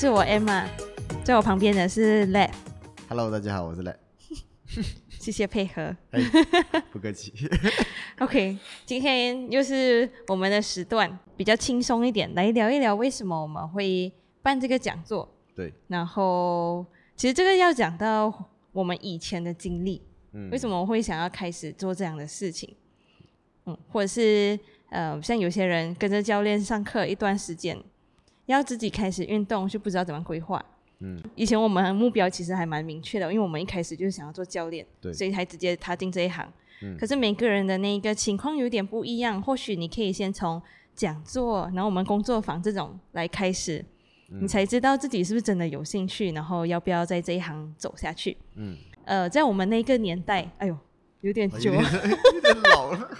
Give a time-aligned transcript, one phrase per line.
[0.00, 0.64] 是我 Emma，
[1.24, 3.98] 在我旁边的是 Lab，Hello，大家好，我是赖。
[5.18, 5.82] 谢谢配合。
[6.12, 6.20] 哎，
[6.92, 7.32] 不客气。
[8.20, 8.56] OK，
[8.86, 15.28] 今天又是我们的时段，比较轻松一点，来聊一聊为什么我们会办这个讲座。
[15.56, 16.86] 对，然后，
[17.16, 18.32] 其实这个要讲到
[18.70, 20.00] 我们以前的经历，
[20.32, 22.72] 嗯为什么我会想要开始做这样的事情？
[23.66, 24.56] 嗯，或者是
[24.90, 27.76] 呃，像有些人跟着教练上课一段时间，
[28.48, 30.62] 要自己开始运动，就不知道怎么规划。
[31.00, 36.44] 嗯，以前我们的目标其实还蛮明确的，因为我们一开始就是想要做教练，对所以才直接踏进这一行。
[36.82, 40.60] 嗯可是每个人的那个情况有点不一样，或许你可以先从
[40.94, 43.84] 讲座，然后我们工作坊这种来开始，
[44.30, 48.36] 嗯你才知道自己是不是真的有兴趣，然后要不要在这一行走下去。
[48.56, 50.76] 嗯，呃，在我们那个年代，哎呦，
[51.20, 53.10] 有点久 有点老了。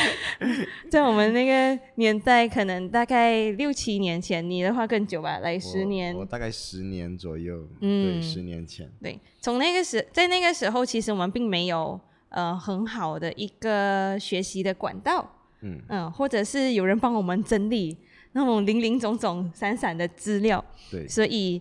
[0.90, 6.14] 在我们那个年代，可能大概六七年前，你的话更久吧，来十年。
[6.14, 7.66] 我，我大概十年左右。
[7.80, 8.20] 嗯。
[8.20, 8.90] 对，十年前。
[9.02, 15.28] 对，从那个时，在那个时候，其实我们并没有呃很好的一个学习的管道，
[15.62, 15.80] 嗯。
[15.88, 17.96] 嗯，或者是有人帮我们整理
[18.32, 21.60] 那种零零总总、散散的资料，对，所以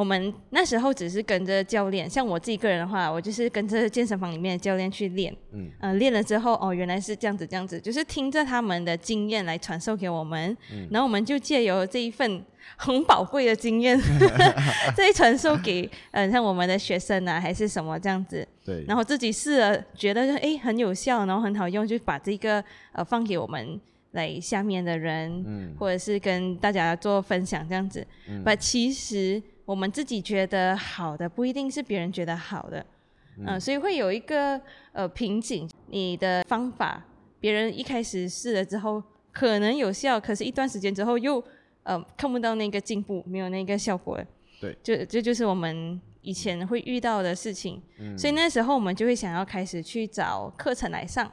[0.00, 5.68] 我们那时候只是跟着教练，像我自己个人的话，我就是跟着健身房里面的教练去练，嗯。
[5.78, 10.88] 呃，练了之后，哦，原来是这样子，这样子，就是听着他们的经验来传授给我们，嗯。
[10.90, 12.42] 然后我们就借由这一份
[12.76, 14.00] 很宝贵的经验，
[14.96, 18.82] 再传授给呃像我们的学生啊，还是什么这样子，对。
[18.88, 23.78] 然后自己试了，觉得哎很有效，然后很好用，就把这个呃放给我们
[24.12, 25.74] 来下面的人，嗯。
[25.78, 28.06] 或者是跟大家做分享这样子。
[28.28, 28.42] 嗯。
[28.44, 32.84] 但其实我们自己觉得好的，不一定是别人觉得好的，
[33.46, 34.60] 嗯、所以会有一个
[34.90, 35.70] 呃瓶颈。
[35.86, 37.04] 你的方法，
[37.38, 39.00] 别人一开始试了之后
[39.30, 41.40] 可能有效，可是一段时间之后又
[41.84, 44.24] 呃看不到那个进步，没有那个效果了。
[44.60, 47.80] 对，就这就是我们以前会遇到的事情。
[48.00, 51.30] 嗯所以那时候我们就会想要开始去找课程来上，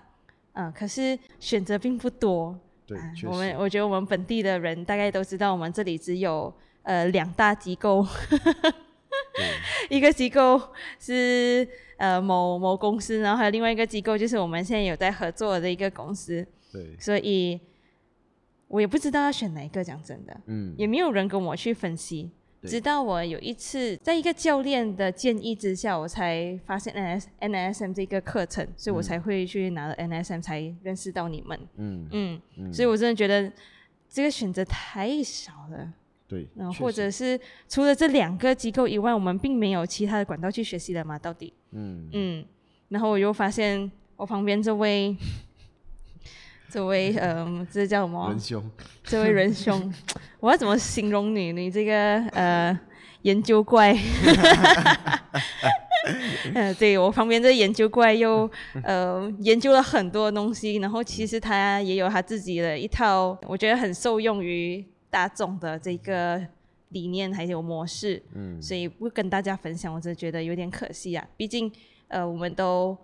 [0.53, 2.55] 嗯、可是选择并不多。
[2.85, 3.55] 对啊，我们。
[3.57, 6.53] 我觉得我们本地的人大概都知道，我们这里只有
[6.87, 10.59] 呃两大机构，对， 一个机构
[10.97, 11.67] 是
[11.97, 17.59] 呃某某公司，然后还有另外一个机构就是我们现在有在合作的一个公司，对，所以
[18.69, 22.31] 我也不知道要选哪一个，讲真的，嗯，也没有人跟我去分析。
[22.63, 29.03] 直到我有一次在一个教练的建议之下，我才发现 N S N S M 这个课程，所以我嗯。
[29.03, 31.59] 才会去拿了 N S M 才认识到你们。
[31.75, 32.07] 嗯。
[32.11, 33.51] 嗯，嗯，所以我真的觉得
[34.09, 35.93] 这个选择太少了。
[36.27, 37.39] 对，然后确实或者是
[37.69, 41.17] 除了这两个机构以外，我们并没有其他的管道去学习了嘛？
[41.17, 41.53] 到底？
[41.71, 42.45] 嗯嗯，
[42.89, 45.15] 然后我又发现我旁边这位，
[46.69, 48.39] 这位嗯、这叫什么仁？
[48.39, 48.71] 兄，
[49.03, 49.93] 这位仁兄，
[50.41, 51.53] 我要怎么形容你？
[51.53, 52.77] 你这个呃
[53.21, 53.95] 研究怪，
[56.53, 58.49] 呃，对我旁边这研究怪又
[58.83, 66.41] 呃研究了很多东西，然后其实他也有他自己的一套，我觉得很受用于大众的这个
[66.89, 68.21] 理念还有模式。
[68.33, 71.27] 嗯所以不跟大家分享，我真的觉得有点可惜啊。
[71.35, 71.71] 毕竟，
[72.07, 72.97] 呃，我们都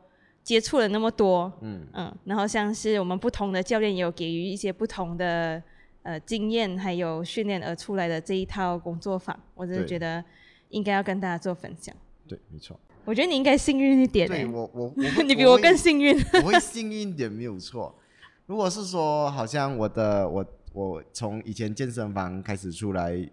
[0.43, 5.61] 接触了那么多，嗯嗯，然后像是我们不同的教练也有给予一些不同的
[6.01, 10.23] 呃经验，还有训练而出来的这一套工作坊，我真的觉得
[10.69, 11.95] 应该要跟大家做分享。
[12.27, 12.79] 对，没错。
[13.05, 16.17] 我觉得你应该幸运一点、欸，对我我我 你比我更幸运。
[16.35, 17.93] 我会幸运一点没有错。
[18.45, 23.29] 如果是说，好像我的我我从以前健身房开始出来，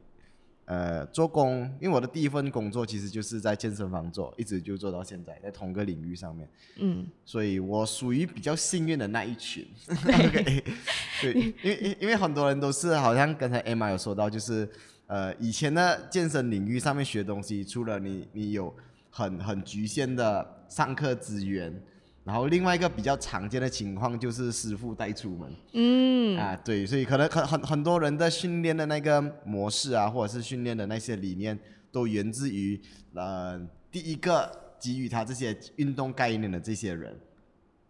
[0.66, 9.66] 呃，做工，因为我的第一份工作其实就是在健身房做，一直就做到现在，在同个领域上面，嗯，所以我属于比较幸运的那一群。
[11.20, 14.68] 对，因为因因为很多人都是好像刚才 Emma 有说到，就是
[15.06, 18.72] 呃以前的健身领域上面学东西，除了你你有
[19.10, 21.82] 很很局限的上课资源，
[22.22, 25.52] 然后另外一个比较常见的情况就是师傅带出门。
[25.72, 31.58] 嗯，啊，对，所以可能很很很多人的训练的那个模式啊，或者是训练的那些理念，
[31.90, 32.80] 都源自于
[33.14, 33.58] 呃
[33.90, 37.18] 第一个给予他这些运动概念的这些人。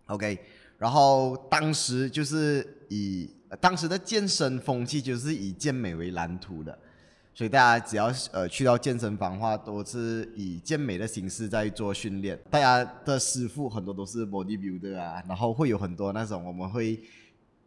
[0.06, 0.38] OK，
[0.79, 6.79] 然后当时就是以呃当时的健身风气就是以健美为蓝图的，
[7.41, 12.39] 所以大家只要呃去到健身房的话，都是以健美的形式在做训练。
[12.51, 17.01] 大家的师傅很多都是 bodybuilder 啊，然后会有很多那种我们会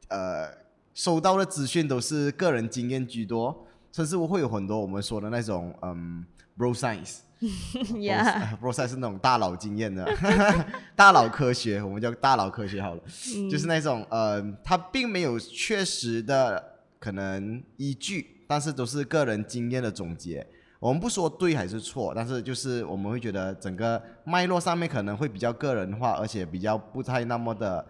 [0.09, 0.47] 呃
[0.93, 6.23] 收到的资讯都是个人经验居多，甚至会有很多我们说的那种嗯
[6.55, 7.21] bro science。
[8.03, 10.07] 呀，bro science 是那种大佬经验的，
[10.95, 13.01] 大佬科学，我们叫大佬科学好了。
[13.49, 16.63] 就是那种呃，它并没有确实的
[16.99, 20.45] 可能依据，但是都是个人经验的总结。
[20.79, 27.83] 我们不说对还是错，但是就是我们会觉得整个脉络上面可能会比较个人化，而且比较不太那么的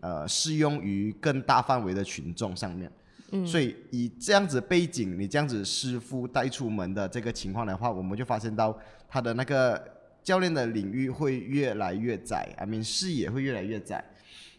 [0.00, 2.90] 呃适用于更大范围的群众上面。
[3.30, 8.76] 嗯所以以这样子背景，你这样子师傅带出门的这个情况的话，我们就发现到
[9.08, 9.80] 他的那个
[10.24, 14.04] 教练的领域会越来越窄，I mean 视野会越来越窄。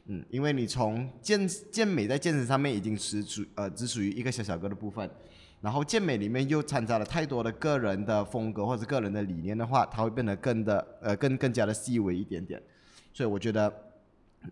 [0.05, 5.07] 嗯，因为你从健健美在健身上面已经只属呃只属于一个小小个的部分，
[5.61, 12.61] 然后健美里面又掺杂了太多的个人的风格或者个人的理念的话，它会变得更的呃更更加的细微一点点。
[13.13, 13.73] 所以我觉得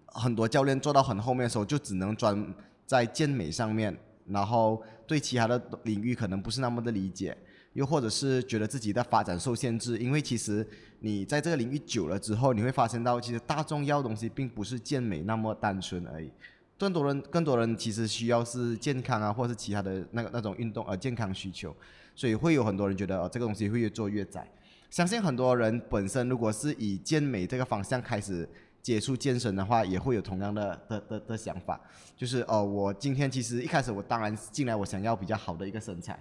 [0.07, 2.53] 很多教练做到很后面的时候，就只能专
[2.85, 7.37] 在健美上面，然后对其他的领域可能不是那么的理解，
[7.71, 10.67] 又或者是觉得自己的发展受限制，因为其实
[10.99, 16.29] 你在这个领域久了之后，你会发现到其实大众要的东西并不是健美那么单纯而已。
[16.77, 21.75] 更多人，更多人其实需要是健康啊，或是其他的那个那种运动呃健康需求，
[22.15, 24.47] 所以会有很多人觉得哦这个东西会越做越窄。
[24.89, 28.47] 相信很多人本身如果是以健美这个方向开始
[28.81, 31.79] 接触健身的话，也会有同样的的的的想法，
[32.15, 36.17] 就是哦，我今天其实一开始我当然进来我想要比较好的一个身材，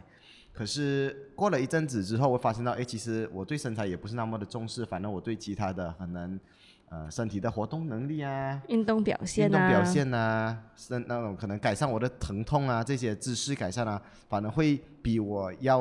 [0.52, 6.40] 可是过了一阵子之后，我发现到，哎，其实我对身材也不是那么的重视，反正我对其他的可能
[6.88, 15.80] 呃身体的活动能力啊，运动表现啊，运动表现啊，是那种可能改善我的疼痛啊，这些姿势改善啊，反而会比我要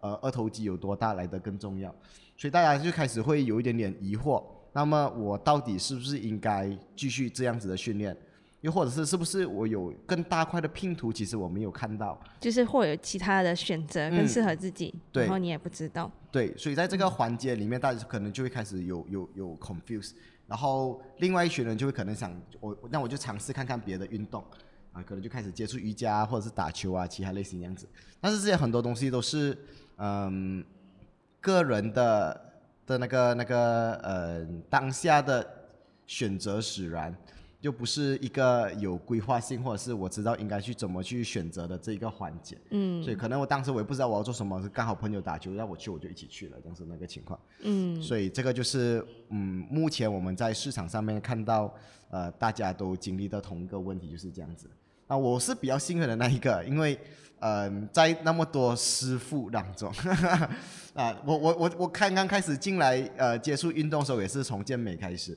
[0.00, 1.94] 呃二头肌有多大来的更重要，
[2.36, 8.16] 所以大家就开始会有一点点疑惑，那么我到底是不是应该继续这样子的训练？
[8.62, 16.08] 又或者是是不是我有更大块的拼图，其实我没有看到，就是或有其他的选择更嗯适合自己，对然后你也不知道。
[16.30, 20.12] 对，所以在这个环节里面，大家可能就会开始有有有 confuse，
[20.52, 24.44] 然后另外一群人就会可能想，我那我就尝试看看别的运动，
[24.92, 27.88] 啊，可能就开始接触瑜伽或者是打球啊，其他类型这样子。
[28.20, 29.56] 但是这些很多东西都是，
[29.96, 30.62] 嗯，
[31.40, 32.38] 个人的
[32.84, 35.42] 的那个那个呃当下的
[36.06, 37.16] 选择使然。
[37.62, 42.58] 就不是一个有规划性，或者是我知道应该去怎么去选择的这一个环节。
[42.70, 47.38] 嗯所以可能我当时我也不知道我要做什么，是刚好朋友打球让我去，我就一起去了，当时那个情况。
[47.60, 51.72] 嗯所以这个就是嗯，目前我们在市场上面看到，
[52.10, 54.68] 呃，大家都经历的同一个问题就是这样子。
[55.06, 56.98] 那我是比较幸运的那一个，因为
[57.44, 59.92] 嗯、在那么多师傅当中，
[60.94, 65.36] 啊，我我我我刚刚开始进来呃接触运动的时候，也是从健美开始，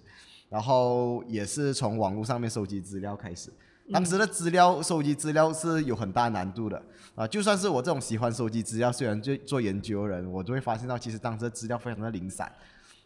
[0.50, 3.52] 然后也是从网络上面收集资料开始。
[3.92, 6.82] 当时的资料收集资料是有很大难度的
[7.14, 12.52] 啊，就算是我这种喜欢收集资料，虽然做做研究的人，我都会发现到其实当时的资料非常的零散，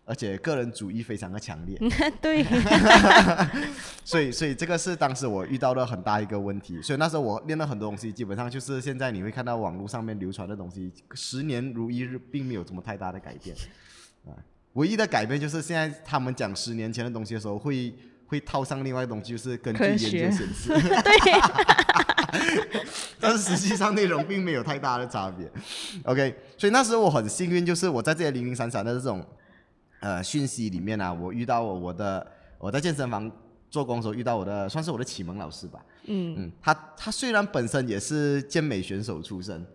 [0.05, 1.77] 而且个人主义非常的强烈，
[2.21, 2.45] 对，
[4.05, 6.81] 所以所以这个是当时我遇到的很大一个问题。
[6.81, 13.53] 所以那时候我练了很多东西，基本上就是现在你会看到网络上面流传的东西，十年如一日，并没有什么太大的改变
[14.25, 14.31] 啊。
[14.73, 17.93] 唯一的改变就是现在他们讲十年前的东西的时候，会
[18.27, 20.69] 会套上另外一个东西，就是根据研究显示。
[20.73, 21.41] 对，
[23.19, 25.49] 但是实际上内容并没有太大的差别。
[26.03, 29.25] OK，所以那时候我很幸运，就是我在这些零零散散的这种
[29.99, 32.25] 呃讯息里面啊，我遇到我的
[32.59, 33.29] 我在健身房
[33.71, 35.83] 做工的时候遇到我的算是我的启蒙老师吧。
[36.05, 39.65] 嗯嗯，他他虽然本身也是健美选手出身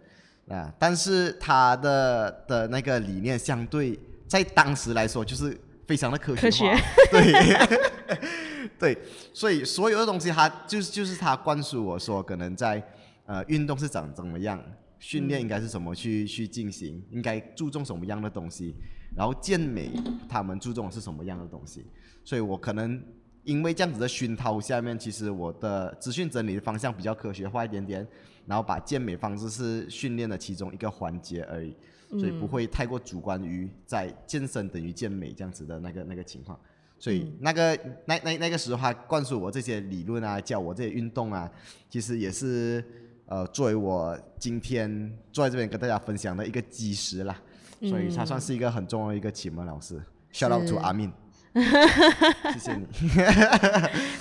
[0.49, 6.75] 啊，但是他的的那个理念相对在当时来说就是非常的科学科学。
[6.75, 7.79] 化， 对。
[8.79, 8.99] 对，
[9.33, 12.83] 所以所有的东西他就是就是他灌输我说，可能在
[13.25, 14.63] 呃运动是长怎么样，
[14.99, 18.75] 训练应该是怎么去去进行，应该注重什么样的东西，
[19.17, 19.93] 然后健美
[20.29, 21.87] 他们注重的是什么样的东西，
[22.25, 23.01] 所以我可能
[23.45, 28.07] 因为这样子的熏陶下面，其实我的资讯整理的方向比较科学化一点点，
[28.47, 31.75] 然后把健美方式是训练的其中一个环节而已，
[32.19, 36.59] 所以不会太过主观于在健身等于健美这样子的那个那个情况。
[36.99, 41.51] 所以那个那那那个时候，他灌输我这些理论啊，教我这些运动啊，
[41.91, 42.83] 其实也是
[43.27, 47.37] 呃作为我今天坐在这边跟大家分享的一个基石啦。
[47.81, 50.01] 所以他算是一个很重要的一个启蒙老师。
[50.33, 51.13] Shout out to 是阿敏，
[51.55, 52.87] 谢谢你。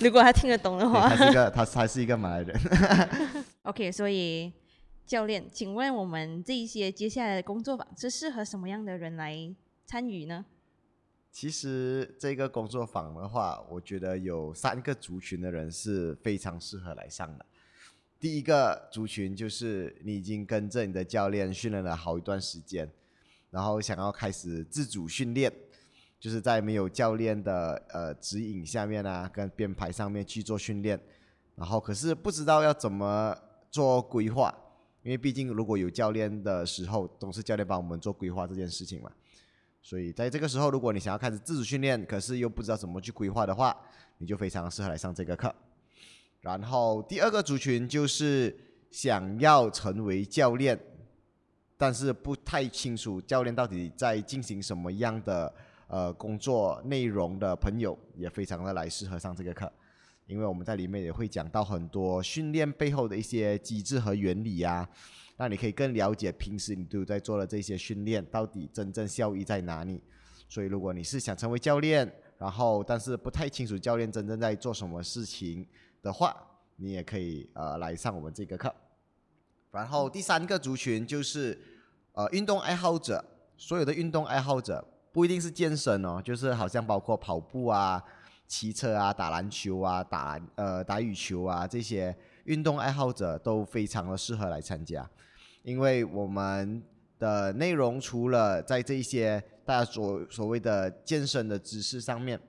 [0.01, 2.59] 如果他听得懂的话他是一个他他是一个马来人。
[3.63, 4.51] OK，所以
[5.05, 9.53] 教练，请问我们这一些接下来的工作坊是适合什么样的人来
[9.85, 10.45] 参与呢？
[11.31, 17.45] 其实这个工作坊的话，我觉得有三个族群的人是非常适合来上的。
[18.19, 22.89] 第一个族群就是你已经跟着你的教练训练了好一段时间，
[23.49, 25.51] 然后想要开始自主训练，
[26.19, 30.97] 就是在没有教练的呃指引下面啊，跟编排上面去做训练，
[31.55, 33.37] 然后可是不知道要怎么
[33.69, 34.55] 做规划，
[35.03, 39.11] 因为毕竟如果有教练的时候，都是教练帮我们做规划这件事情嘛。
[39.81, 43.77] 所以在这个时候，如果你想要开始自主训练，可是又不知道怎么去规划的话，
[44.17, 45.53] 你就非常适合来上这个课。
[46.39, 48.57] 然后第二个族群就是
[48.91, 50.79] 想要成为教练，
[51.77, 55.53] 但是不太清楚教练到底在进行什么样的
[55.87, 59.69] 呃工作内容的朋友，也非常的来适合上这个课。
[60.25, 64.87] 因为我们在里面也会讲到很多训练背后的一些机制和原理呀，
[65.35, 70.01] 让你可以更了解平时你都在做的这些训练到底真正效益在哪里。
[70.47, 75.67] 所以如果你是想成为教练，然后但是不太清楚教练真正在做什么事情
[76.01, 76.35] 的话，
[76.77, 78.73] 你也可以呃来上我们这个课。
[79.71, 81.59] 然后第三个族群就是
[82.13, 83.23] 呃运动爱好者，
[83.57, 88.01] 所有的运动爱好者不一定是健身哦，就是好像包括跑步啊。
[88.47, 95.09] 骑车啊，打篮球啊，打呃打羽球啊，这些运动爱好者都非常的适合来参加，
[95.63, 96.83] 因为我们
[97.17, 102.39] 的内容除了在这些大家所所谓的健身的知识上面，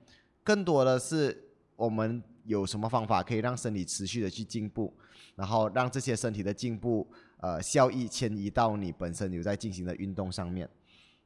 [0.43, 4.93] 更多的是我们有什么方法可以让身体持续的去进步，
[5.35, 10.69] 然后让这些身体的进步呃效益迁移到你本身有在进行的运动上面，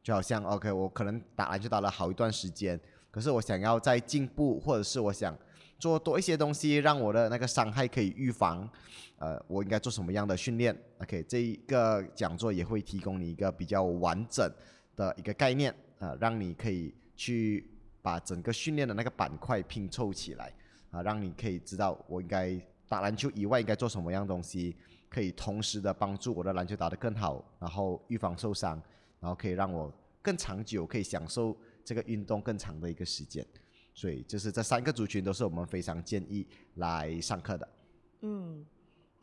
[0.02, 2.80] 就好像 OK，我可能打篮球打了好一段时间。
[3.12, 5.36] 可是我想要再进步，或者是我想
[5.78, 8.70] 做多一些东西，让我的那个伤害可以预防。
[9.18, 14.50] 呃，我应该做什么样的训练？OK，这一个讲座也会提供你一个比较完整
[14.96, 17.70] 的一个概念，啊，让你可以去
[18.02, 20.54] 把整个训练的那个板块拼凑起来，
[20.92, 24.74] 啊，让你可以知道我应该打篮球以外应该做什么样东西，
[25.10, 28.82] 可以同时的帮助我的篮球打得更好，然后预防受伤，
[29.20, 31.58] 然后可以让我更长久，可以享受。
[31.90, 33.44] 这个运动更长的一个时间，
[33.96, 37.68] 所以就是这三个族群都是我们非常建议来上课的。
[38.22, 38.64] 嗯，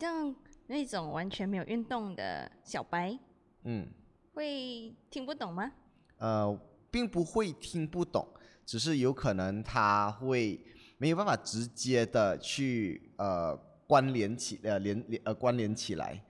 [0.00, 0.35] 像
[0.66, 3.16] 那种完全没有运动的小白，
[3.62, 3.87] 嗯，
[4.35, 5.70] 会听不懂吗？
[6.18, 8.26] 呃，并不会听不懂，
[8.64, 10.61] 只是有可能他会
[10.99, 13.56] 没有办法直接的去呃
[13.87, 16.20] 关联起呃连连呃关联起来，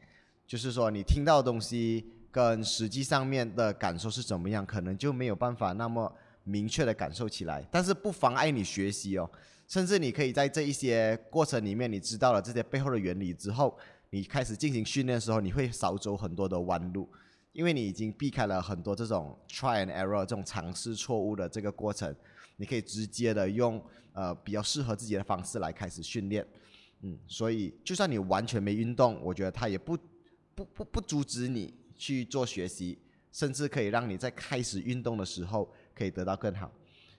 [0.47, 6.15] 就是说你听到的东西跟实际上面的感受是怎么样，可能就没有办法那么。
[6.47, 9.29] 明确的感受起来，但是不妨碍你学习哦。
[9.67, 13.77] 甚至你可以在这一些过程里面，你知道了这些背后的原理之后，
[14.11, 17.11] 你开始进行训练的时候，你会少走很多的弯路，
[17.51, 22.15] 因为你已经避开了很多这种 try and error 这种尝试错误的这个过程。
[22.59, 26.47] 你可以直接的用呃比较适合自己的方式来开始训练。
[27.01, 29.99] 嗯，所以就算你完全没运动，我觉得它也不
[30.55, 32.97] 不不不阻止你去做学习，
[33.33, 35.69] 甚至可以让你在开始运动的时候。
[35.97, 36.71] 可以得到更好，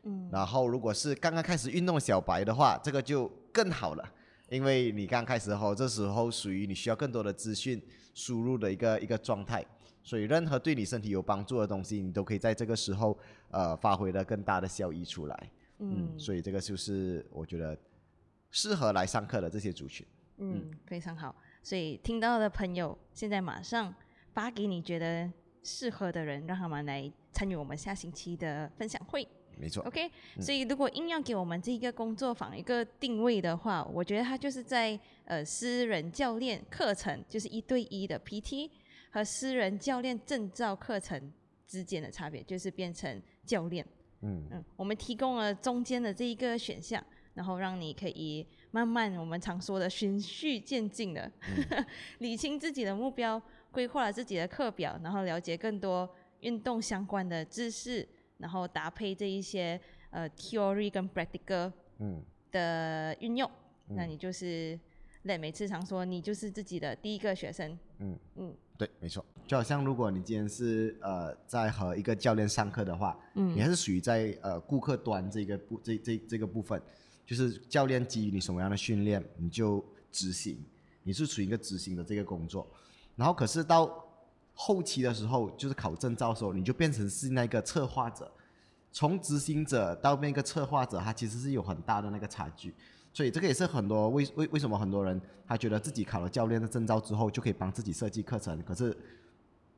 [0.04, 4.14] 嗯，然后如果是刚刚开始运动小白的话，这个就更好了，
[4.50, 7.82] 因为你刚开始后，这时候属于你需要更多的资讯
[8.14, 9.66] 输入的一个一个状态，
[10.04, 13.18] 所以任何对你身体有帮助的东西，你都可以在这个时候
[13.50, 17.76] 呃发挥的更大的效益出来，嗯，所以这个就是我觉得
[18.52, 20.06] 适合来上课的这些族群，
[20.38, 23.94] 嗯，非常好，所以听到的朋友现在马上
[24.34, 25.30] 发给你觉得
[25.68, 27.12] 适合的人，让他们来。
[27.34, 29.28] 参与我们下星期的分享会，
[29.60, 29.84] 没错。
[29.84, 30.10] OK，
[30.40, 38.72] 所以如果硬要给我们这一个工作坊一个定位的话，我觉得它就是在呃私人教练课程，就是一对一的 PT
[39.12, 41.32] 和私人教练证照课程
[41.68, 43.86] 之间的差别，就是变成教练。
[44.22, 47.06] 嗯嗯，我们提供了中间的这一个选项，
[47.36, 51.32] 然后让你可以慢慢我们常说的循序渐进的
[52.18, 53.40] 理清自己的目标，
[53.78, 56.10] 规划了自己的课表，然后了解更多。
[56.40, 58.08] 运动相关的知识，
[58.40, 59.80] 然后搭配这一些
[60.10, 62.24] 呃 theory 跟 practical 嗯。
[62.52, 63.48] 的运用，
[63.90, 64.80] 那你就是
[65.22, 67.78] 那每次常说你就是自己的第一个学生。
[68.00, 68.18] 嗯。
[68.38, 69.24] 嗯，对，没错。
[69.46, 76.82] 就好像如果你今天是呃在和一个教练上课的话，嗯，你还是属于在呃顾客端这个部这这这个部分，
[77.28, 80.58] 就是教练给予你什么样的训练，你就执行，
[81.04, 82.68] 你是处于一个执行的这个工作，
[83.18, 84.06] 然后可是到。
[84.60, 88.28] 后期的时候，就是考证照的时候，你就变成是那个策划者，
[88.92, 92.74] 从执行者到那个策划者，他其实是有很大的那个差距。
[93.14, 98.98] 所以这个也是很多为为为什么很多人他觉得自己考了教练的证照之后就可以帮自己设计课程，可是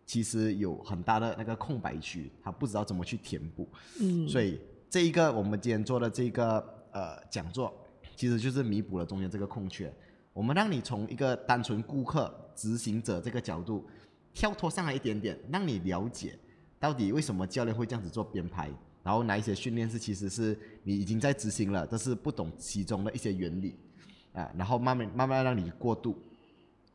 [0.05, 3.67] 其实有很大的那个空白区，他不知道怎么去填补。
[3.99, 4.25] 嗯。
[4.29, 7.73] 所以这一个我们今天做的这个呃讲座，
[8.15, 9.93] 其实就是弥补了中间这个空缺。
[10.31, 13.87] 我们让你从一个单纯顾客、执行者这个角度。
[14.31, 16.37] 跳脱上来一点点，让你了解
[16.79, 18.69] 到底为什么教练会这样子做编排，
[19.03, 23.75] 然后哪一些训练是其实是你已经在执行了，但是不懂其中的一些原理
[24.31, 26.15] 啊，然后慢慢慢慢让你过渡，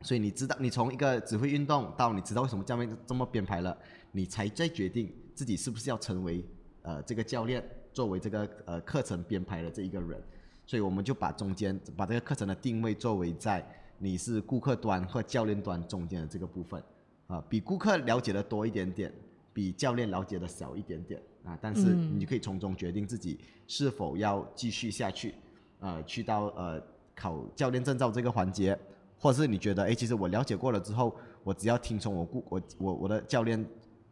[0.01, 3.77] 所以你知道，你从一个只会运动到你知道为什么教练这么编排了，
[4.13, 6.43] 你才再决定自己是不是要成为
[6.83, 10.23] 呃这个教练，作为这个呃课程编排的这一个人。
[10.65, 13.63] 所以我们就把中间把这个课程的定位作为在
[13.97, 16.81] 你是顾客端和教练端中间的这个部分，
[17.27, 19.11] 啊，比顾客了解的多一点点，
[19.53, 25.35] 比教练了解的少一点点啊，但是你可以从中决定自己是否要继续下去，
[25.79, 26.81] 呃，去到呃
[27.15, 28.77] 考教练证照这个环节。
[29.17, 33.65] 或者是你觉得，哎，其实我了解过了之后，我只要听从我顾我我我的教练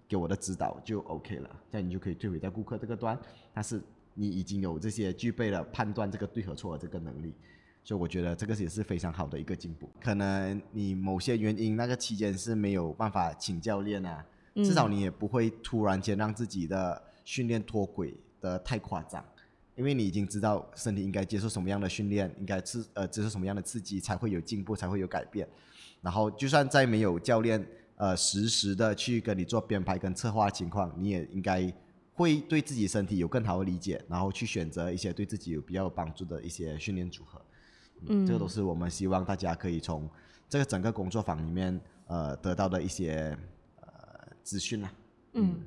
[0.07, 3.19] 给我的指导就 OK 了，这样你就可以退回在顾客这个端。
[3.53, 3.81] 但是
[4.13, 7.33] 你已经有这些具备了判断这个对和错的这个能力，
[7.83, 9.89] 所以我觉得这个也是非常好的一个进步。
[10.01, 14.25] 可能你某些原因那个期间是没有办法请教练啊，
[14.55, 19.23] 至少你也不会突然间让自己的训练脱轨的太夸张。
[19.75, 25.47] 因为你已经知道身体应该接受什么样的训练，应该刺呃接受什么样的刺激才会有进步，才会有改变。
[25.99, 31.73] 然后就算再没有教练呃实时的去跟你做编排跟策划情况，你也应该
[32.13, 37.41] 会对自己身体有更好的理解，然后去选择一些对自己有比较有帮助的一些训练组合。
[38.07, 40.09] 嗯，这个都是我们希望大家可以从
[40.47, 43.37] 这个整个工作坊里面呃得到的一些
[43.81, 43.87] 呃
[44.43, 44.91] 资讯啦。
[45.33, 45.61] 嗯，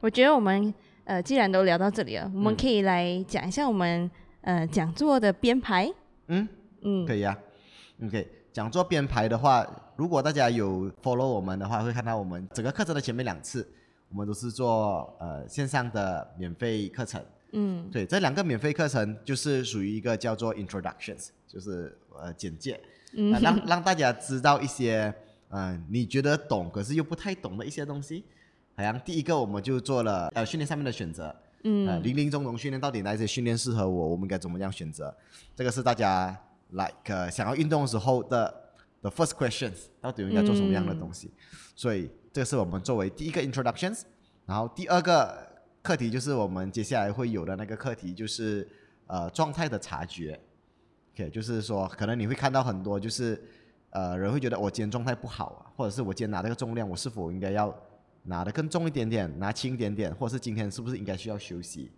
[0.00, 0.72] 我觉得我们。
[1.04, 4.08] 呃，既然都聊到这里了，我们可以来讲一下我们
[4.42, 5.92] 呃讲座的编排。
[6.28, 6.46] 嗯
[6.82, 7.36] 嗯，可以啊。
[8.04, 9.66] OK，讲座编排的话，
[9.96, 13.66] 如果大家有 follow 我们的话，会看到我们整个课程的前面两次，
[14.10, 17.20] 我们都是做呃线上的免费课程。
[17.54, 22.80] 嗯，对，这两个免费课程就是属于一个叫做 introductions，就是呃简介，
[23.42, 25.12] 让让大家知道一些
[25.48, 28.24] 嗯你觉得懂可是又不太懂的一些东西。
[28.76, 35.14] 好像第一个我们就做了呃训练上面的选择，嗯，呃零零总总训练到底哪些训练适合我，我们应该怎么样选择？
[35.56, 36.34] 这个是大家
[36.70, 38.72] like 想要运动的时候的
[39.02, 41.30] the first questions，到底应该做什么样的东西？
[41.74, 44.02] 所以这个是我们作为第一个 introductions，
[44.46, 45.36] 然后第二个
[45.82, 48.66] 课题就是我们接下来会有的那个课题就是
[49.08, 50.38] 呃状态的察觉
[51.14, 53.42] ，OK，就是说可能你会看到很多就是
[53.90, 57.74] 呃人会觉得我今天状态不好啊，或者是我今天拿这个重量，我是否应该要
[58.24, 61.90] 拿的更重一点点，拿轻一点点，或者是今天是不是应该需要休息？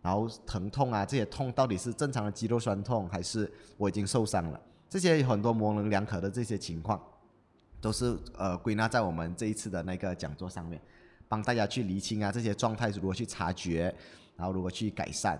[0.00, 4.60] 然后疼痛啊，这些痛到底是正常的肌肉酸痛，还是我已经受伤了？
[4.88, 7.02] 这些很多模棱两可的这些情况，
[7.80, 10.80] 都是呃归纳在我们这一次的那个讲座上面，
[11.28, 13.94] 帮大家去厘清啊这些状态如何去察觉，
[14.36, 15.38] 然后如何去改善，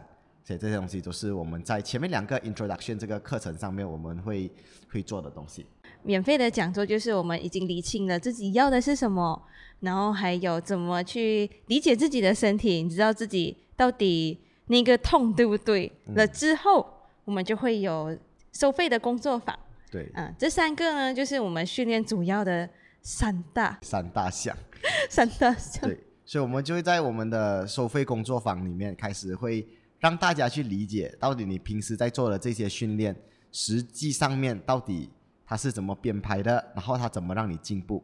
[0.48, 4.50] 所以这些东西都是我们在前面两个 introduction 这个课程上面我们会
[4.90, 5.66] 会做的东西。
[6.02, 9.42] 免费的讲座就是我们已经理清了自己要的是什么。
[9.80, 15.92] 然后还有怎么去理解自己的身体，你知道自己到底那个痛对不对？
[16.14, 16.84] 了之后，
[17.26, 18.16] 我们就会有
[18.50, 19.54] 收费的工作坊。
[19.90, 22.66] 对，嗯，这三个呢，就是我们训练主要的
[23.02, 24.56] 三大三大项。
[25.10, 25.86] 三大项。
[25.86, 33.14] 对，所以，我们就会在我们的收费工作坊里面开始，会让大家去理解，到底你平时在做的这些训练，
[33.52, 35.10] 实际上面到底
[35.44, 38.02] 它是怎么编排的，然后它怎么让你进步。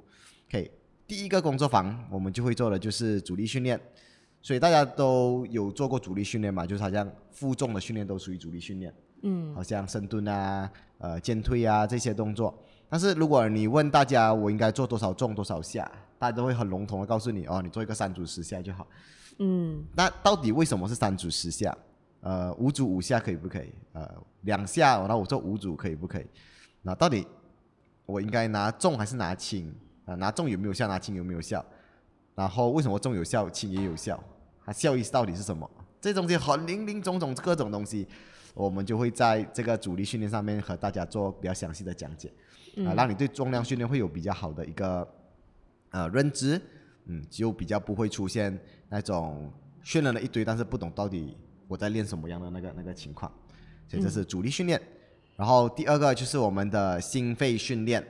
[0.49, 0.71] OK。
[1.07, 3.79] 第一个工作坊，我们就会做的就是阻力训练，
[4.41, 6.67] 所以大家都有做过阻力训练嘛？
[6.67, 12.59] 就是好像负重的训练都属于阻力训练，嗯，好像深蹲啊、呃肩推啊这些动作。
[12.89, 15.85] 但是如果你问大家我应该做多少重多少下，
[16.19, 18.87] 大家都会很笼统的告诉你哦，你做一个三组十下就好，
[19.39, 19.85] 嗯。
[19.95, 21.77] 那到底为什么是三组十下？
[22.21, 23.73] 呃，五组五下可以不可以？
[23.93, 24.11] 呃，
[24.43, 26.27] 两下然后我做五组可以不可以？
[26.83, 27.27] 那到底
[28.07, 29.75] 我应该拿重还是拿轻？
[30.07, 30.89] 啊，拿重有没有效？
[30.89, 31.65] 拿轻有没有效？
[32.35, 34.23] 然后为什么重有效，轻也有效？
[34.65, 35.71] 它效益到底是什么？
[36.01, 38.07] 这东西很零零总总各种东西，
[38.55, 42.33] 我们就会在这个主力训练上面和大家做比较详细的讲解，
[42.87, 45.07] 啊，让你对重量训练会有比较好的一个
[45.91, 46.61] 呃认知，
[47.07, 51.37] 嗯，就比较不会出现那种训练了一堆，但是不懂到底
[51.69, 53.31] 我在练什么样的那个那个情况。
[53.87, 54.81] 所以这是主力训练，
[55.37, 58.03] 然后第二个就是我们的心肺训练。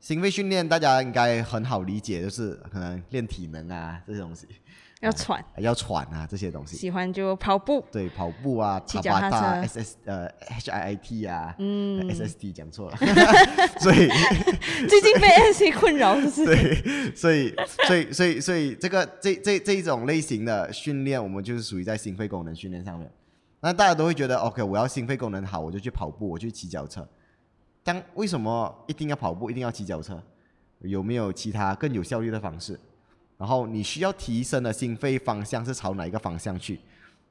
[0.00, 4.46] 心肺训练大家应该很好理解，就是可能练体能啊这些东西，
[5.04, 6.76] 要喘，要喘啊这些东西。
[6.76, 12.96] 喜欢就跑步，对，跑步啊，骑脚踏车，S S 呃 H I I T 啊，嗯，S S T 讲错了，
[13.78, 14.08] 所以
[14.88, 16.44] 最近被 S C 困扰是是？
[16.46, 17.54] 对，所以
[17.86, 23.10] 所以所以所以这个这这这一种类型的训练，我们就是属于在心肺功能训练上面。
[23.60, 27.06] 那大家都会觉得，OK，我要心肺功能好，我就去跑步，我去骑脚车。
[27.82, 30.22] 但为什么一定要跑步，一定要骑脚车？
[30.80, 32.78] 有没有其他更有效率的方式？
[33.36, 36.80] 然后你需要提升的心肺方向是朝哪一个方向去？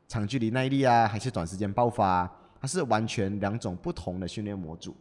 [0.07, 2.29] 长距离耐力啊，还是短时间爆发？
[2.59, 4.95] 它是完全两种不同的训练模组。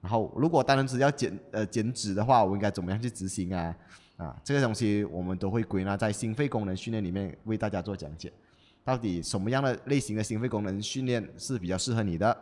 [0.00, 3.76] 然后如果单人只要减呃减脂的话，我应该怎么样去执行啊？
[4.16, 8.32] 啊，这个东西我们都会归纳在心肺功能训练里面为大家做讲解。
[8.84, 12.36] 到底什么样的类型的心肺功能训练是比较适合你的？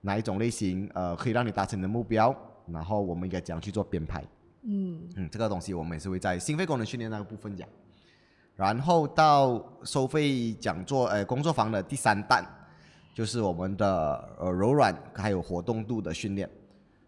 [0.00, 2.34] 哪一种类型呃可以让你达成你的目标？
[2.66, 4.22] 然后我们应该怎样去做编排？
[4.66, 7.68] 嗯嗯，这个东西我们也是会在心肺功能训练那个部分讲。
[8.56, 12.44] 然后到收费讲座呃工作坊的第三弹，
[13.12, 16.48] 就是我们的呃柔软还有活动度的训练。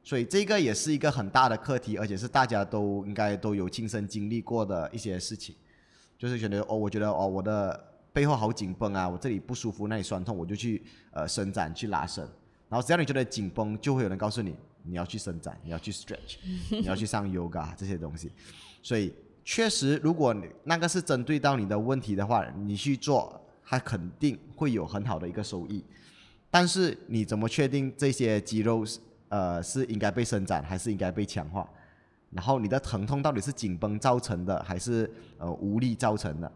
[0.02, 5.54] 所以这个也是一个很大的课题，而且是大家都应该都有亲身经历过的一些事情。
[6.18, 7.78] 就是觉得哦，我觉得哦我的
[8.12, 12.24] 背后好紧绷啊，我这里不舒服，那里酸痛，我就去呃伸展去拉伸。
[12.68, 16.36] 然后只要你觉得紧绷，就会有人告诉你你要去伸展，你要去 stretch，
[16.70, 18.30] 你要去上 yoga 这些东西。
[18.82, 19.12] 所以
[19.44, 25.84] 确实，如果你那个是针对到你的问题的话，你去做，它肯定会有很好的一个收益。
[26.50, 31.68] 但是你怎么确定这些肌肉是呃是应该被伸展，还是应该被强化？
[32.30, 36.50] 然后你的疼痛到底是紧绷造成的，还是呃无力造成的？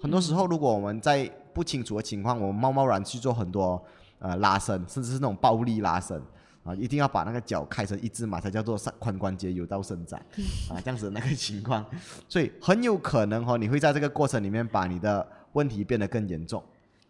[0.00, 3.82] 很多时候，如果我们在不清楚的情况，我们贸贸然去做很多
[4.18, 6.20] 呃拉伸，甚至是那种暴力拉伸
[6.66, 10.20] 啊，一定要把那个脚开成一字马才叫做髋关节有到伸展
[10.68, 11.86] 啊，这样子的那个情况，
[12.28, 16.60] 所以很有可能哈，你会在这个过程里面把你的问题变得更严重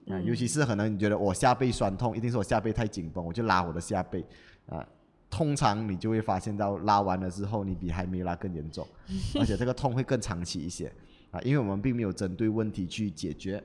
[0.09, 4.25] 啊，尤其是可能你觉得我下背酸痛，一定是我下背太紧绷，我就拉我的下背
[4.69, 4.87] 啊。
[5.29, 8.87] 通常你就会发现到拉完了之后，你比还没拉更严重，
[9.41, 10.91] 而且这个痛会更长期一些
[11.31, 13.63] 啊，因为我们并没有针对问题去解决，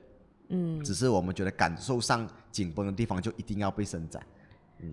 [0.50, 4.22] 嗯，只是我们觉得感受上紧绷的地方就一定要被伸展。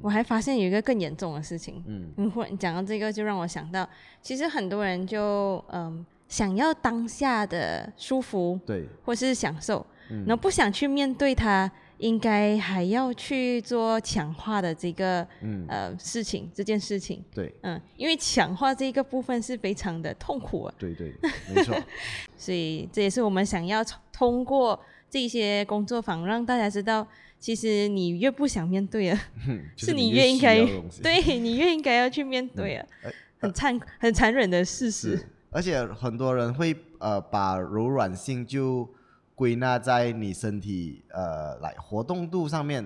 [0.02, 2.10] 我还发现有一个更严重的事情，嗯。
[2.16, 3.88] 嗯，忽然讲到这个，就让我想到，
[4.22, 10.24] 其实很多人就嗯想要当下的舒服对，或是享受，嗯。
[10.26, 15.64] 然后不想去面对它，应该还要去做强化的这个嗯。
[15.68, 17.54] 呃事情，这件事情，对。
[17.62, 21.14] 嗯，因为强化这个部分是非常的痛苦啊，对对，
[21.54, 21.74] 没错，
[22.36, 27.06] 所以这也是我们想要通过这些工作坊让大家知道，
[27.38, 29.20] 其实你越不想面对啊，
[29.76, 30.56] 是你越应该
[31.02, 35.18] 对你越应该要去面对啊，呃很残很残忍的事实。，
[35.50, 38.88] 而且很多人会呃把柔软性就
[39.34, 42.84] 归纳在你身体呃来活动度上面，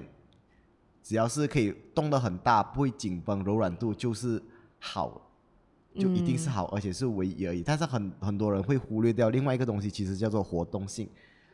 [1.02, 4.40] 只要是可以动得很大，不会紧绷，柔软度就是
[4.78, 5.30] 好，
[5.98, 7.62] 就一定是好，而且是唯一而已。
[7.62, 11.08] 但是很很多人会忽略掉另外一个东西，其实叫做活动性。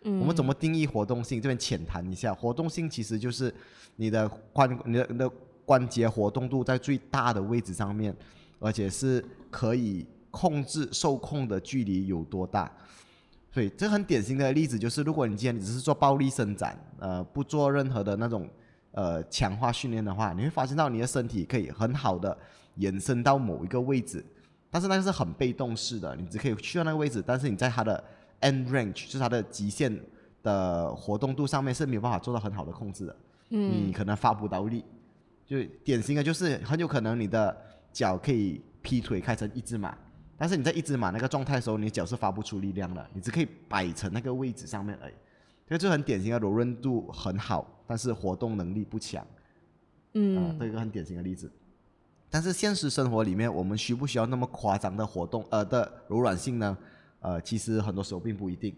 [0.05, 1.41] 我们怎么定义活动性？
[1.41, 3.53] 这边浅谈一下，活动性其实就是
[3.97, 5.31] 你的关你的你的
[5.65, 8.15] 关节活动度在最大的位置上面，
[8.59, 12.71] 而且是可以控制受控的距离有多大。
[13.51, 18.49] 所以这很典型的例子就是，如果你今天你只是做暴力伸展，呃，不做任何的那种
[18.93, 22.37] 呃强化训练的话，你会发现到你的身体可以很好的
[22.77, 24.25] 延伸到某一个位置，
[24.71, 28.05] 但是那个是很被动式的，你只可以去到那个位置，但是你在它的
[28.41, 29.99] end range，就是它的极限
[30.43, 33.17] 的活动度上面是没有办法做到很好的控制的。
[33.51, 34.85] 嗯你可能发不到力，
[35.47, 37.57] 就典型的就是很有可能你的
[37.93, 39.97] 脚可以劈腿开成一只马，
[40.37, 45.15] 但是你在一只马那个状态的时候，你的脚是发不出力量的，你只可以摆成那个位置上面而已。
[45.67, 49.23] 这个就很典型的柔韧度很好，但是活动能力不强。
[49.23, 49.27] 啊，
[50.13, 51.51] 嗯这个很典型的例子。
[52.31, 56.77] 但是现实生活里面，我们需不需要那么夸张的活动呃的柔软性呢？
[57.21, 58.75] 呃，其实很多时候并不一定。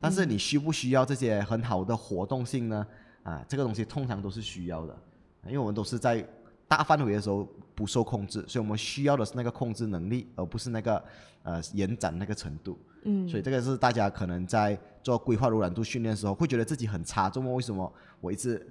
[0.00, 2.86] 但是你需不需要这些很好的活动性呢？
[3.22, 4.98] 啊，这个东西通常都是需要的，
[5.46, 6.26] 因为我们都是在
[6.66, 11.04] 大范围的时候不受控制，所以我们需要的是那个控制能力，而不是那个
[11.44, 12.76] 呃延展那个程度。
[13.04, 17.30] 嗯所以这个是大家可能在做规划柔软度训练的时候，会觉得自己很差。
[17.30, 18.64] 这么为什么我一直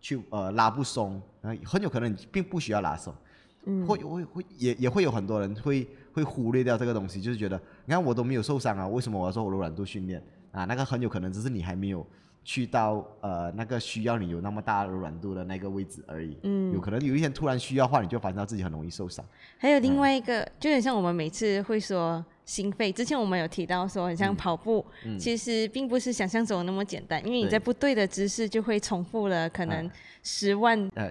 [0.00, 1.20] 去呃拉不松？
[1.40, 3.14] 呃，很有可能你并不需要拉松。
[3.66, 10.22] 嗯会会会也也会有很多人会会忽略掉这个东西，就是觉得你看我都没有受伤啊，为什么我要做柔软度训练
[10.52, 10.64] 啊？
[10.64, 12.06] 那个很有可能只是你还没有
[12.44, 16.36] 去到呃那个需要你有那么大柔软度的那个位置而已。
[16.42, 19.24] 嗯有可能有一天突然需要的话，你就发现到自己很容易受伤。
[19.56, 25.18] 还有另外一个，就很像我们每次会说心肺，之前我们有提到说，很像跑步，嗯。
[25.18, 29.90] 其实并不是想象中的那么简单，因为你在不对的姿势就会重复了可能
[30.22, 31.10] 十万、 呃，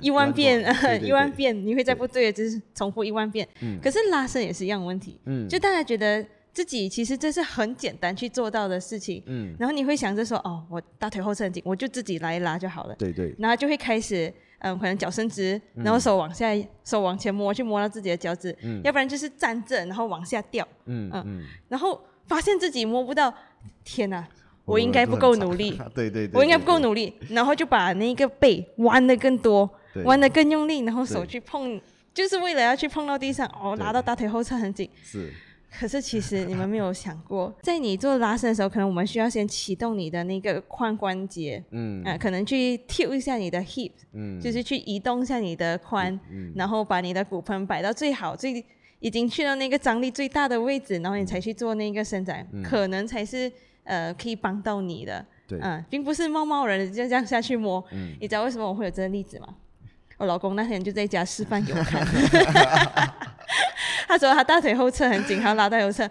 [0.00, 0.62] 一万遍、
[1.02, 3.46] 一万遍，你会在不对的姿势重复一万遍。
[3.60, 3.78] 嗯。
[3.82, 5.48] 可是拉伸也是一样的问题，嗯。
[5.48, 12.94] 就大家觉得自己其实这是很简单去做到的事情，嗯，然后你会想着说，哦，我大腿后侧很紧，我就自己来拉就好了。
[12.96, 13.34] 对对。
[13.38, 16.48] 然后就会开始，嗯，可能脚伸直，然后手往下，
[16.84, 18.80] 手往前摸，去摸到自己的脚趾，嗯。
[18.82, 23.32] 要不然就是站正，然后往下掉，嗯嗯嗯，然后发现自己摸不到，
[23.84, 24.26] 天哪，
[24.64, 29.68] 我我应该不够努力， 对对对，我应该不够，努力，然后就把那个背弯的更多，
[30.04, 31.80] 弯的更用力，然后手去碰
[32.14, 33.84] 就是为了要去碰到地上，哦，对。
[33.84, 34.88] 拉到大腿后侧很紧。
[35.02, 35.30] 是，
[35.78, 48.64] 可是其实你们没有想过，在你做拉伸的时候，可能我们需要先启动你的那个髋关节，嗯啊、可能去 tilt 一下你的 hip，嗯，就是去移动一下你的髋，嗯然后把你的骨盆摆到最好、最
[49.00, 53.52] 已经去到那个张力最大的位置，然后你才去做那个伸展，可能才是
[53.84, 55.18] 呃可以帮到你的。
[55.18, 57.84] 嗯对，嗯，并不是贸贸然的就这样下去摸。
[57.92, 59.46] 嗯你知道为什么我会有这个例子吗？
[60.18, 62.02] 我老公那天就在家示范给我看，
[64.08, 66.08] 他说他大腿后侧很紧，他要拉到右侧，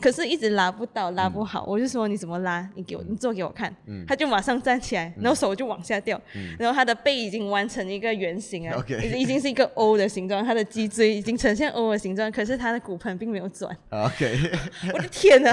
[0.00, 1.64] 可是一直拉不到，拉不好。
[1.66, 2.68] 我就说你怎么拉？
[2.74, 3.74] 你给我，你做给我看。
[4.06, 6.20] 他就马上站起来，然后手就往下掉，
[6.58, 13.76] 然后他的背已经弯成一个圆形了 已经是一个 O 的形状，他的脊椎已经呈现 O 的形状，可是他的骨盆并没有转。
[13.90, 14.50] OK，
[14.92, 15.52] 我的天哪！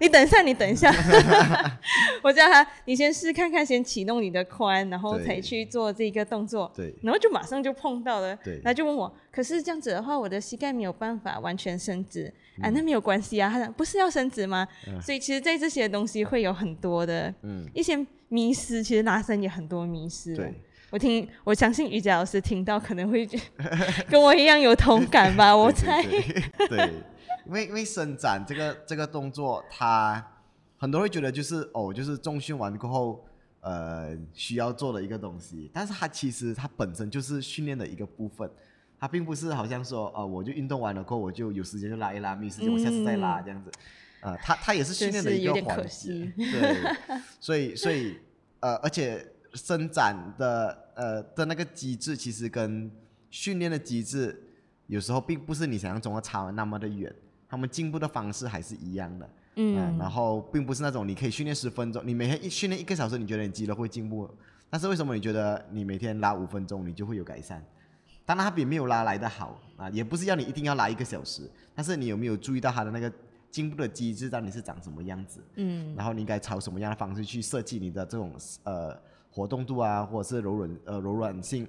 [0.00, 0.92] 你等一下，你等一下，
[2.22, 6.70] 我叫他，你先试看看，先启动你的髋，然后才去做这个动作。
[6.74, 13.50] 对然后就马上就碰到了，对然后就问我，可是这样子的话，我的膝盖没有办法完全伸直嗯啊，那没有关系啊。
[13.50, 14.68] 他讲不是要伸直吗？
[15.02, 17.96] 所以其实，在这些东西会有很多的嗯，一些
[18.28, 20.36] 迷失，其实拉伸也很多迷失。
[20.36, 20.54] 对。
[20.90, 23.36] 我听，我相信瑜伽老师听到可能会觉
[24.08, 26.02] 跟我一样有同感吧， 我对猜。
[26.04, 26.20] 对
[26.68, 26.90] 对 对，
[27.46, 30.24] 因为因为伸展这个这个动作，它
[30.76, 33.24] 很多人会觉得就是哦，就是重训完过后，
[33.62, 38.48] 呃，需要做的一个东西，但是它其实它本身就是训练的一个部分。
[39.04, 43.70] 它并不是好像说，呃，我就运动完了过后，我就有时间就拉一拉，没时间我下次再拉这样子，
[44.22, 46.96] 呃，它它也是训练的一个环节，对，
[47.38, 48.16] 所以所以
[48.60, 52.90] 呃，而且伸展的呃的那个机制，其实跟
[53.28, 54.42] 训练的机制
[54.86, 57.14] 有时候并不是你想象中的差那么的远，
[57.46, 59.28] 他们进步的方式还是一样的。
[59.56, 64.26] 嗯，然后并不是那种你可以训练十分钟，你每天一训练一个小时，你觉得你肌肉会进步，
[64.70, 67.62] 但是为什么你觉得你每天拉五分钟你就会有改善？
[68.26, 73.12] 当然它比没有拉来的好啊，也不是要你一定要拉一个小时，但是你有没有注意到它的那个
[73.50, 75.40] 进步的机制到底是长什么样子？
[75.56, 78.32] 嗯然后你应该朝什么样的方式去设计你的这种
[78.62, 78.96] 呃
[79.30, 81.66] 活动度啊，或者是柔软呃柔软性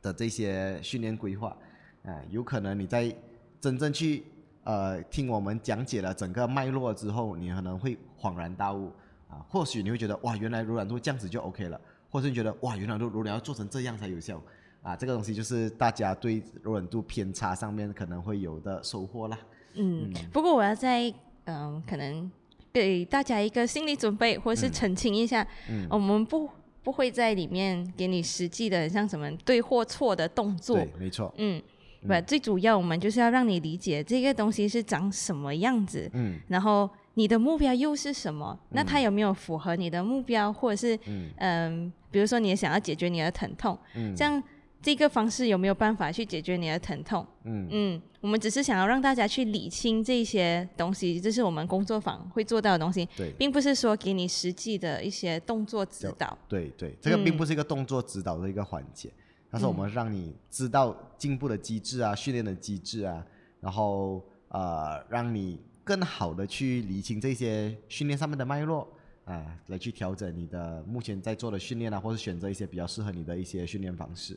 [0.00, 1.56] 的这些训练规划
[2.04, 3.14] 啊、有可能你在
[3.60, 4.24] 真正去
[4.64, 8.92] 呃听我们讲解了整个脉络之后，你可能会恍然大悟
[9.30, 11.80] 啊，或许你会觉得哇，原来柔软度这样子就 OK 了，
[12.10, 14.42] 或者是你觉得哇，原来柔柔软要做成这样才有效
[14.82, 19.38] 啊，这个东西就是大家对柔软度偏差上面可能会有的收获啦。
[19.74, 21.12] 嗯，不过我要在
[21.44, 22.30] 嗯、可能
[22.72, 25.86] 给大家一个心理准备，或是澄清一下，嗯。
[25.90, 26.48] 我们不
[26.82, 30.76] 不会在里面给你实际的像什么对或错的动作。
[30.76, 31.60] 对，，没错，嗯，
[32.06, 36.38] 不，最主要我们就是要让你理解这个东西是长什么样子，嗯。
[36.46, 38.56] 然后你的目标又是什么？
[38.70, 41.30] 那它有没有符合你的目标，或者是嗯。
[41.38, 44.14] 嗯、比如说你也想要解决你的疼痛，嗯。
[44.14, 44.40] 这样
[44.82, 47.24] 这个方式有没有办法去解决你的疼痛？
[47.44, 53.32] 嗯嗯，我们只是想要让大家去理清这些东西，这是我们工作坊会做到的东西，对。
[53.38, 56.36] 并不是说给你实际的一些动作指导。
[56.48, 59.08] 对对，这个并嗯不是一个动作指导的一个环节，
[59.48, 63.24] 但是我们让你知道进步的机制啊，训练的机制啊，
[63.60, 68.88] 然后呃，让你更好的去理清这些训练上面的脉络
[69.24, 74.36] 啊、来去调整你的目前在做的训练啊，或者选择一些比较适合你的一些训练方式。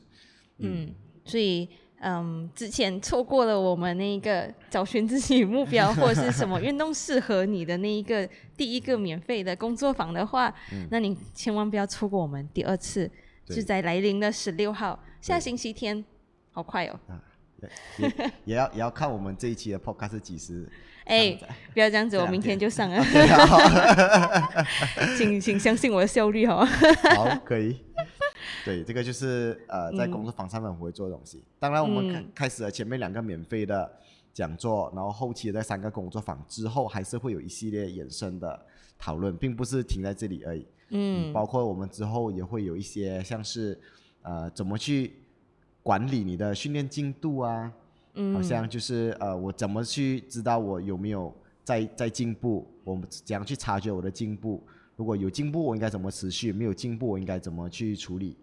[0.60, 1.68] 嗯，所以
[2.02, 10.54] 嗯，之前错过了我们那个找寻自己目标 或者是什么运动适合你的那一个第一个免费的工作坊的话，
[10.92, 13.10] 那你千万不要错过我们第二次，
[13.46, 16.06] 对是在来临的十六号，下星期天，
[16.52, 17.00] 好快哦！
[17.98, 20.70] 也也也要也要看我们这一期的 podcast 是几时
[21.06, 21.36] 哎，
[21.74, 23.04] 不要这样子，我明天天就上了，
[25.18, 26.64] 请请相信我的效率哦。
[27.16, 27.82] 好，可以。
[28.64, 31.44] 对，这个就是呃，在工作坊上面我会做的东西。
[31.60, 33.92] 当然，我们开嗯开始了前面两个免费的
[34.34, 38.66] 讲座，然后后期在三个工作坊之后，还是会有一系列衍生的
[38.98, 40.66] 讨论，并不是停在这里而已。
[40.90, 43.80] 嗯包括我们之后也会有一些像是
[44.22, 45.14] 呃，怎么去
[45.82, 47.72] 管理你的训练进度啊，
[48.14, 52.68] 嗯好像就是呃，我怎么去知道我有没有在在进步？
[52.84, 54.64] 我们怎样去察觉我的进步？
[54.96, 56.52] 如果有进步，我应该怎么持续？
[56.52, 58.38] 没有进步，我应该怎么去处理？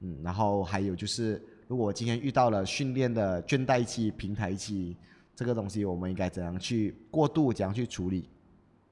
[0.00, 4.96] 嗯，然后还有就是，如果我今天遇到了训练的倦怠期、平台期，
[5.36, 7.52] 这个东西我们应该怎样去过渡？
[7.52, 8.28] 怎样去处理？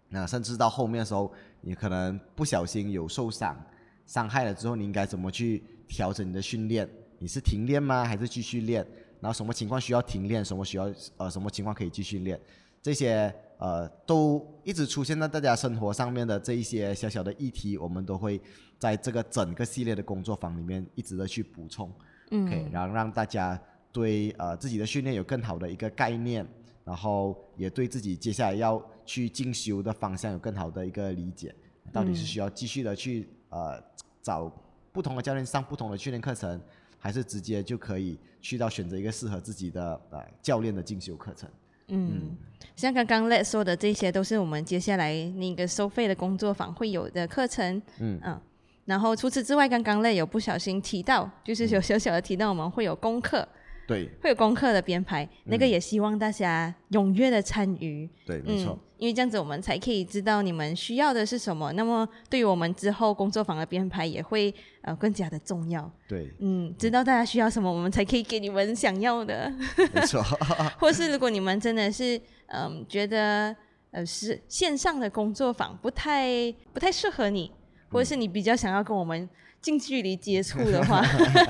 [0.09, 3.61] 那甚至到后面的时候，你可能不小心有受伤、
[4.07, 6.89] 伤害了之后，你应该怎么去调整你的训练？
[7.19, 8.05] 你是停练吗？
[8.05, 8.87] 还是继续练？
[9.21, 10.45] 然后什么情况需要停练？
[10.45, 12.41] 什么需要呃什么情况可以继续练？
[12.81, 18.41] 这些呃都一直出现在大家生活上面的这一些小小的议题，我们都会
[18.79, 21.93] 在这个整个系列的工作坊里面一直的去补充。
[22.31, 23.61] 嗯 OK，然后让大家
[23.93, 26.47] 对呃自己的训练有更好的一个概念，
[26.85, 31.55] 然后也对自己接下来要去进修的方向有更好的一个理解，
[31.93, 33.83] 到底是需要继续的去呃
[34.23, 34.51] 找
[34.93, 36.61] 不同的教练上不同的训练课程，
[36.99, 41.51] 还是直接就可以去到选择一个适合自己的呃教练的进修课程。
[41.91, 42.37] 嗯，
[42.75, 47.81] 像刚刚 Let 说的，这些都是我们接下来那个收费的工作坊会有的课程。
[47.99, 48.19] 嗯。
[48.25, 48.41] 嗯，
[48.87, 53.47] 然后除此之外，刚刚 Let 有不小心提到，就是有小小的提到我们会有功课，
[53.87, 54.09] 对。
[54.23, 58.09] 会有功课的编排，那个也希望大家踊跃的参与。
[58.27, 58.73] 对，没错。
[58.73, 61.73] 嗯，，因为这样子我们才可以知道你们需要的是什么。
[61.73, 65.91] 那么对于我们之后工作坊的编排也会呃更加的重要。
[66.07, 69.51] 对，嗯，知道大家需要什么，我们才可以给你们想要的。
[69.95, 70.23] 没错，
[70.79, 73.57] 或是如果你们真的是嗯觉得
[73.91, 77.51] 呃是线上的工作坊不太不太适合你，
[77.91, 79.29] 或者是你比较想要跟我们
[79.63, 81.03] 近距离接触的话，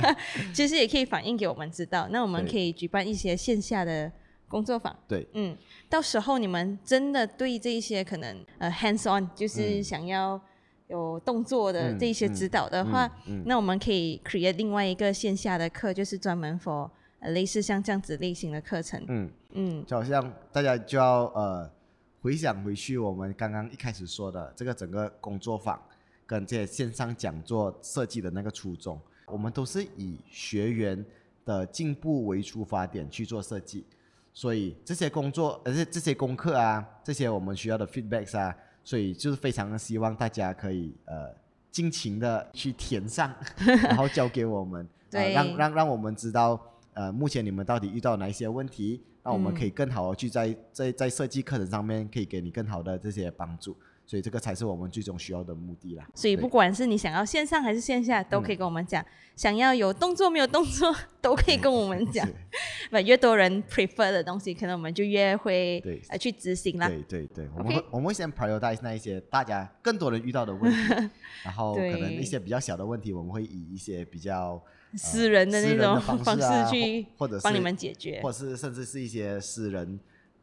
[0.55, 2.09] 其实也可以反映给我们知道。
[2.11, 4.11] 那我们可以举办一些线下的
[4.51, 4.95] 工作坊。
[5.07, 5.57] 对，嗯，
[5.89, 10.39] 到时候你们真的对这一些可能呃 hands on，就是想要
[10.89, 19.03] 有动作的嗯这一些指导的话，嗯嗯那我们可以 create 另外一个线下的课，就是专门 for 呃类似像这样子类型的课程。
[19.09, 19.31] 嗯。
[19.53, 21.69] 嗯就好像大家就要呃
[22.21, 25.81] 回想回去我们刚刚一开始说的这个整个工作坊
[26.25, 31.05] 跟这些线上讲座设计的那个初衷，我们都是以学员
[31.45, 33.85] 的进步为出发点去做设计，
[34.33, 41.35] 所以这些工作而且这些功课啊，这些我们需要的 feedbacks 啊，所以就是非常的希望大家可以呃
[41.71, 43.35] 尽情的去填上，
[43.85, 46.61] 然后交给我们，呃、让让让我们知道
[46.95, 49.03] 呃目前你们到底遇到哪一些问题。
[49.23, 53.77] 那我们嗯可以更好的去在在在设计课程上面，可以给你更好的这些帮助，
[54.11, 56.05] 所以这个才是我们最终需要的目的啦。
[56.17, 59.07] 所以不管是你想要线上还是线下，都嗯可以跟我们讲。
[59.37, 60.93] 想要有动作没有动作，
[61.23, 62.35] 都可以跟我们讲是。
[62.91, 66.89] 不，越多人 prefer 的东西，可能我们就越会对呃去执行啦。
[66.89, 71.09] 对对对，我们我们会先 prioritize 那一些大家更多人遇到的问题，
[71.45, 74.61] 然后可能一些比较小的问题，我们会以一些比较
[74.97, 78.21] 私人的那种的方式啊去或或者是帮你们解决。
[78.25, 80.01] 或是甚至是一些私人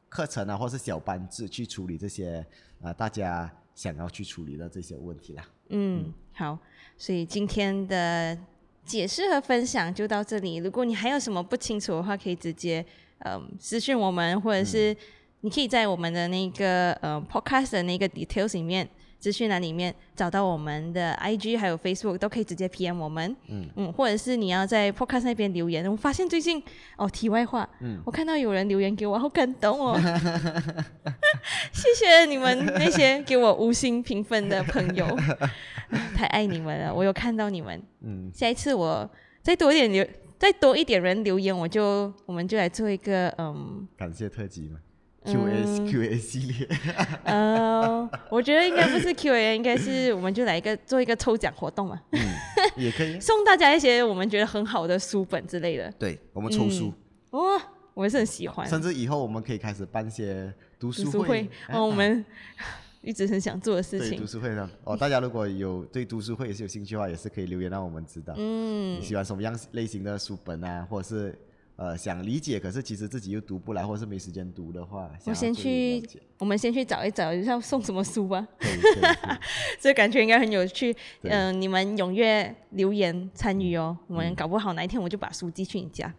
[0.07, 2.43] 课程啊，或是小班制去处理这些
[2.81, 5.45] 啊、呃大家想要去处理的这些问题啦。
[5.69, 6.57] 嗯，好，
[6.97, 8.37] 所以今天的
[8.85, 10.57] 解释和分享就到这里。
[10.57, 12.85] 如果你还有什么不清楚的话，可以直接
[13.19, 14.95] 嗯私信我们，或者是
[15.41, 18.87] 你可以在我们的那个呃 podcast 的那个 details 里面。
[19.19, 23.67] 资讯栏里面找到我们的 IG 还有 Facebook 都可以直接 PM 我们，嗯。
[23.75, 25.89] 嗯，或者是你要在 Podcast 那边留言。
[25.89, 26.61] 我发现最近
[26.97, 27.99] 哦，题外话，嗯。
[28.05, 29.99] 我看到有人留言给我，好感动哦，
[31.73, 35.05] 谢谢你们那些给我五星评分的朋友，
[36.15, 37.81] 太爱你们了，我有看到你们。
[38.01, 39.09] 嗯，下一次我
[39.41, 44.79] 再多一点留，再多一点人留言，我就我们就来做一个嗯感谢特辑嘛
[45.27, 46.67] 嗯，Q A Q A 系列。
[47.23, 52.19] 呃，我觉得应该不是 Q&A，应该是我们就来一个做一个抽奖活动嘛，嗯，
[52.77, 53.19] 也可以。
[53.21, 55.91] 送大家一些我们觉得很好的书本之类的。
[55.99, 56.93] 对，我们抽书，
[57.31, 57.59] 哦、
[57.93, 62.23] 我也是很喜欢甚至以后我们可以开始办一些读书会，哎哦，我们
[63.01, 64.25] 一直很想做的事情对读。
[64.25, 68.33] 书会上哦，大家如果有对读书会也是有兴趣的话，也是可以留言让我们知道。
[68.37, 71.37] 嗯你，喜欢什么样类型的书本啊，或者是
[71.77, 76.03] 呃想理解，可是其实自己又读不来，或者是没时间读的话，我先去，
[76.39, 78.81] 我们先去找一找要送什么书吧，可 以
[79.79, 80.91] 这感觉应该很有趣。
[81.21, 86.13] 对嗯、你们踊跃留言参与哦，我嗯们搞不好哪一天我就把书寄去你家。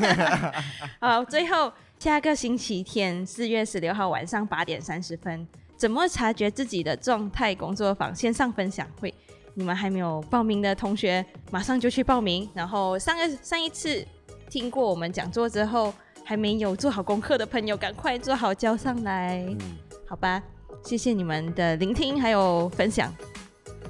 [0.98, 9.12] 好，最后下个星期天四月十六号晚上八点三十分，怎么察觉自己的状态工作坊线上分享会。
[9.54, 12.48] 你们还没有报名的同学，马上就去报名。
[12.54, 14.06] 然后上个上一次
[14.50, 15.94] 听过我们讲座之后，
[16.24, 19.38] 还没有做好功课的朋友，赶快做好交上来。
[19.48, 19.58] 嗯，
[20.06, 20.42] 好吧，
[20.84, 23.14] 谢谢你们的聆听还有分享，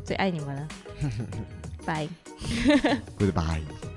[0.05, 0.69] 最爱你们了，
[1.87, 2.07] 拜。
[3.19, 3.90] Goodbye。